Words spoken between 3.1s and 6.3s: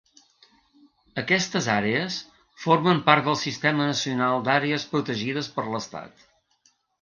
del Sistema Nacional d'Àrees Protegides per l'Estat.